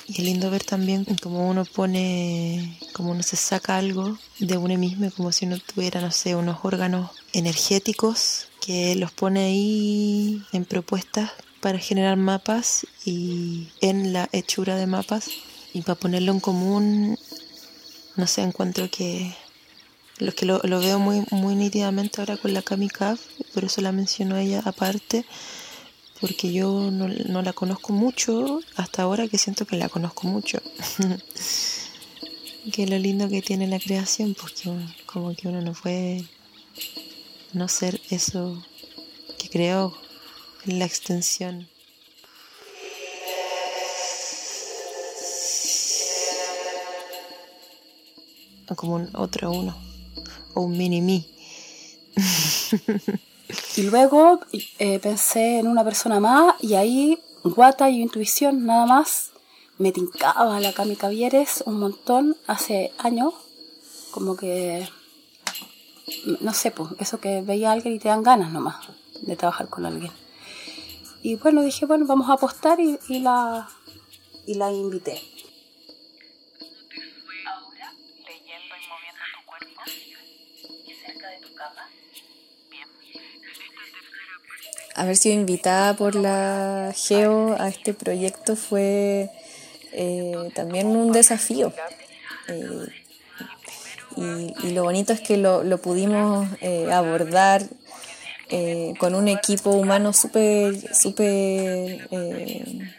Y 0.07 0.13
es 0.13 0.19
lindo 0.21 0.53
ver 0.53 0.63
también 0.63 1.05
como 1.21 1.51
uno 1.51 1.65
pone, 1.65 2.79
como 2.93 3.11
uno 3.11 3.25
se 3.25 3.35
saca 3.35 3.77
algo 3.77 4.17
de 4.39 4.57
uno 4.57 4.79
mismo, 4.79 5.11
como 5.11 5.33
si 5.33 5.47
uno 5.47 5.59
tuviera, 5.59 6.01
no 6.01 6.13
sé, 6.13 6.37
unos 6.37 6.59
órganos 6.63 7.11
energéticos 7.33 8.50
que 8.61 8.95
los 8.97 9.13
pone 9.13 9.41
ahí 9.41 10.43
en 10.53 10.65
propuestas 10.65 11.33
para 11.61 11.79
generar 11.79 12.17
mapas 12.17 12.87
y 13.05 13.69
en 13.81 14.13
la 14.13 14.29
hechura 14.33 14.77
de 14.77 14.87
mapas 14.87 15.31
y 15.73 15.83
para 15.83 15.99
ponerlo 15.99 16.33
en 16.33 16.41
común, 16.41 17.19
no 18.17 18.27
sé, 18.27 18.43
encuentro 18.43 18.91
que 18.91 19.35
lo 20.19 20.35
que 20.35 20.45
lo, 20.45 20.61
veo 20.61 20.99
muy, 20.99 21.25
muy 21.31 21.55
nítidamente 21.55 22.21
ahora 22.21 22.37
con 22.37 22.53
la 22.53 22.63
Kamikaze, 22.63 23.23
por 23.55 23.65
eso 23.65 23.81
la 23.81 23.93
menciono 23.93 24.37
ella 24.37 24.63
aparte, 24.65 25.25
porque 26.21 26.53
yo 26.53 26.91
no, 26.91 27.09
no, 27.09 27.41
la 27.41 27.55
conozco 27.55 27.95
mucho 27.95 28.61
hasta 28.77 29.03
ahora 29.03 29.29
que 29.29 29.39
siento 29.39 29.65
que 29.65 29.77
la 29.77 29.89
conozco 29.89 30.27
mucho. 30.29 30.61
que 32.73 32.87
lo 32.87 32.99
lindo 32.99 33.31
que 33.31 33.41
tiene 33.41 33.67
la 33.67 33.79
creación, 33.79 34.35
porque 34.35 34.71
como 35.07 35.35
que 35.35 35.49
uno 35.49 35.63
no 35.63 35.73
puede 35.73 36.27
no 37.53 37.69
ser 37.69 38.01
eso 38.11 38.63
que 39.39 39.49
creó 39.49 39.97
la 40.65 40.85
extensión. 40.85 41.69
Como 48.77 48.95
un 48.95 49.11
otro 49.15 49.51
uno, 49.51 49.77
o 50.55 50.63
un 50.63 50.79
mini 50.79 51.01
mí. 51.01 51.29
y 53.77 53.83
luego 53.83 54.41
eh, 54.79 55.01
pensé 55.01 55.59
en 55.59 55.67
una 55.67 55.83
persona 55.83 56.21
más 56.21 56.55
y 56.63 56.75
ahí 56.75 57.19
guata 57.43 57.91
y 57.91 58.01
intuición 58.01 58.65
nada 58.65 58.87
más. 58.87 59.33
Me 59.79 59.93
tincaba 59.93 60.61
la 60.61 60.73
Cami 60.73 60.95
Cavieres 60.95 61.65
un 61.67 61.81
montón 61.81 62.37
hace 62.47 62.93
años, 62.99 63.35
como 64.13 64.37
que 64.37 64.87
no 66.41 66.53
sé, 66.53 66.71
pues, 66.71 66.91
eso 66.99 67.21
que 67.21 67.43
veía 67.43 67.71
a 67.71 67.73
alguien 67.73 67.95
y 67.95 67.99
te 67.99 68.09
dan 68.09 68.23
ganas 68.23 68.51
nomás 68.53 68.77
de 69.23 69.37
trabajar 69.37 69.69
con 69.69 69.87
alguien. 69.87 70.13
Y 71.23 71.37
bueno, 71.37 71.63
dije, 71.63 71.87
bueno, 71.87 72.07
vamos 72.07 72.31
a 72.31 72.35
apostar 72.35 72.81
y, 72.81 72.99
y 73.09 73.21
la, 73.21 73.69
y 74.47 74.55
la 74.55 74.73
invité. 74.73 75.21
Haber 84.97 85.17
sido 85.17 85.35
invitada 85.35 85.95
por 85.95 86.15
la 86.15 86.93
Geo 86.95 87.57
a 87.59 87.69
este 87.69 87.95
proyecto 87.95 88.55
fue 88.55 89.31
eh, 89.93 90.51
también 90.55 90.89
un 90.89 91.13
desafío. 91.13 91.73
Eh, 92.49 93.00
y, 94.17 94.71
lo 94.71 94.85
bonito 94.85 95.13
es 95.13 95.21
que 95.21 95.37
lo, 95.37 95.79
pudimos 95.79 96.49
eh, 96.61 96.91
abordar 96.93 97.65
eh, 98.49 98.95
con 98.99 99.15
un 99.15 99.29
equipo 99.29 99.71
humano 99.71 100.13
súper 100.13 100.95
super, 100.95 101.29
eh, 102.11 102.91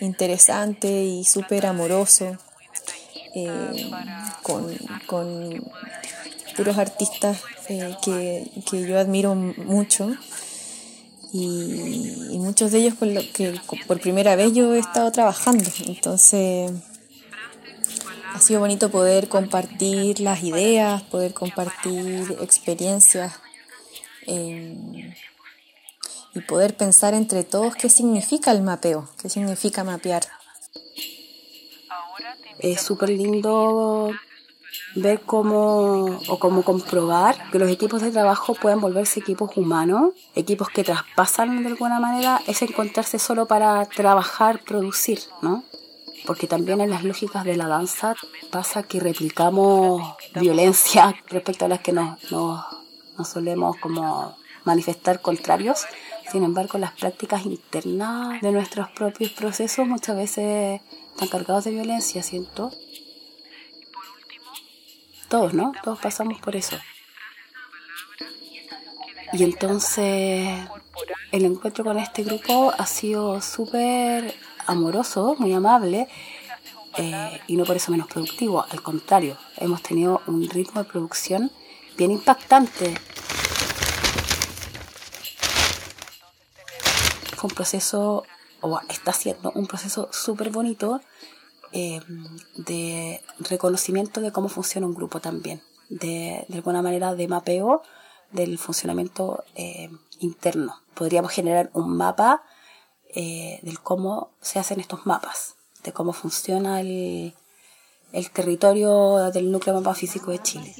interesante 0.00 1.04
y 1.04 1.24
súper 1.24 1.66
amoroso, 1.66 2.36
con, 4.42 4.76
con, 5.06 5.64
puros 6.56 6.76
artistas 6.76 7.38
que, 8.02 8.50
que, 8.68 8.86
yo 8.86 8.98
admiro 8.98 9.34
mucho. 9.34 10.14
Y, 11.32 12.30
y, 12.32 12.38
muchos 12.38 12.72
de 12.72 12.78
ellos 12.78 12.94
con 12.94 13.14
lo 13.14 13.20
que 13.32 13.54
por 13.86 14.00
primera 14.00 14.34
vez 14.34 14.52
yo 14.54 14.74
he 14.74 14.78
estado 14.78 15.12
trabajando. 15.12 15.70
Entonces, 15.86 16.72
ha 18.34 18.40
sido 18.40 18.60
bonito 18.60 18.90
poder 18.90 19.28
compartir 19.28 20.20
las 20.20 20.42
ideas, 20.42 21.02
poder 21.02 21.34
compartir 21.34 22.36
experiencias 22.40 23.34
eh, 24.26 25.14
y 26.34 26.40
poder 26.40 26.76
pensar 26.76 27.14
entre 27.14 27.44
todos 27.44 27.74
qué 27.74 27.88
significa 27.88 28.52
el 28.52 28.62
mapeo, 28.62 29.08
qué 29.20 29.28
significa 29.28 29.84
mapear. 29.84 30.22
Es 32.58 32.82
súper 32.82 33.10
lindo 33.10 34.12
ver 34.94 35.20
cómo 35.20 36.18
o 36.28 36.38
cómo 36.38 36.62
comprobar 36.62 37.50
que 37.50 37.58
los 37.58 37.70
equipos 37.70 38.02
de 38.02 38.10
trabajo 38.10 38.54
pueden 38.54 38.80
volverse 38.80 39.20
equipos 39.20 39.56
humanos, 39.56 40.12
equipos 40.34 40.68
que 40.68 40.84
traspasan 40.84 41.62
de 41.62 41.70
alguna 41.70 42.00
manera 42.00 42.40
ese 42.46 42.66
encontrarse 42.66 43.18
solo 43.18 43.46
para 43.46 43.84
trabajar, 43.86 44.62
producir, 44.64 45.20
¿no? 45.42 45.64
Porque 46.28 46.46
también 46.46 46.82
en 46.82 46.90
las 46.90 47.04
lógicas 47.04 47.42
de 47.42 47.56
la 47.56 47.68
danza 47.68 48.14
pasa 48.50 48.82
que 48.82 49.00
replicamos 49.00 50.14
violencia 50.34 51.16
respecto 51.30 51.64
a 51.64 51.68
las 51.68 51.80
que 51.80 51.92
nos, 51.92 52.30
nos, 52.30 52.66
solemos 53.26 53.78
como 53.78 54.36
manifestar 54.64 55.22
contrarios. 55.22 55.86
Sin 56.30 56.44
embargo, 56.44 56.76
las 56.76 56.92
prácticas 56.92 57.46
internas 57.46 58.42
de 58.42 58.52
nuestros 58.52 58.90
propios 58.90 59.30
procesos 59.30 59.88
muchas 59.88 60.16
veces 60.16 60.82
están 61.12 61.28
cargados 61.28 61.64
de 61.64 61.70
violencia, 61.70 62.22
siento. 62.22 62.72
Todos, 65.30 65.54
¿no? 65.54 65.72
Todos 65.82 65.98
pasamos 65.98 66.38
por 66.42 66.56
eso. 66.56 66.76
Y 69.32 69.44
entonces 69.44 70.68
el 71.32 71.44
encuentro 71.46 71.84
con 71.84 71.98
este 71.98 72.22
grupo 72.22 72.70
ha 72.76 72.84
sido 72.84 73.40
súper 73.40 74.34
amoroso, 74.68 75.34
muy 75.38 75.52
amable, 75.52 76.08
eh, 76.96 77.40
y 77.46 77.56
no 77.56 77.64
por 77.64 77.76
eso 77.76 77.90
menos 77.90 78.08
productivo, 78.08 78.64
al 78.68 78.82
contrario, 78.82 79.36
hemos 79.56 79.82
tenido 79.82 80.20
un 80.26 80.48
ritmo 80.48 80.82
de 80.82 80.88
producción 80.88 81.50
bien 81.96 82.10
impactante. 82.10 82.94
Fue 87.36 87.48
un 87.48 87.54
proceso, 87.54 88.24
o 88.60 88.80
está 88.88 89.12
siendo 89.12 89.52
un 89.52 89.66
proceso 89.66 90.08
súper 90.12 90.50
bonito 90.50 91.00
eh, 91.72 92.00
de 92.56 93.22
reconocimiento 93.40 94.20
de 94.20 94.32
cómo 94.32 94.48
funciona 94.48 94.86
un 94.86 94.94
grupo 94.94 95.20
también, 95.20 95.62
de, 95.88 96.44
de 96.48 96.56
alguna 96.56 96.82
manera 96.82 97.14
de 97.14 97.28
mapeo 97.28 97.82
del 98.32 98.58
funcionamiento 98.58 99.44
eh, 99.54 99.90
interno. 100.20 100.82
Podríamos 100.94 101.32
generar 101.32 101.70
un 101.74 101.96
mapa 101.96 102.42
eh, 103.14 103.58
del 103.62 103.80
cómo 103.80 104.30
se 104.40 104.58
hacen 104.58 104.80
estos 104.80 105.06
mapas, 105.06 105.54
de 105.84 105.92
cómo 105.92 106.12
funciona 106.12 106.80
el, 106.80 107.34
el 108.12 108.30
territorio 108.30 109.30
del 109.30 109.50
núcleo 109.50 109.74
mapa 109.76 109.94
físico 109.94 110.30
de 110.30 110.38
Chile. 110.40 110.74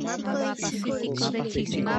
Mapa 0.00 0.54
físico 0.56 1.30
de 1.30 1.50
Chile. 1.54 1.92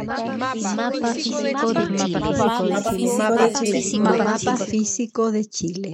Mapa 4.01 4.57
físico 4.57 5.31
de 5.31 5.45
Chile. 5.45 5.93